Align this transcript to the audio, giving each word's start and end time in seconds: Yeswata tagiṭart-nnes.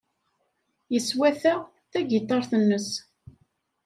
Yeswata 0.93 1.53
tagiṭart-nnes. 1.91 2.89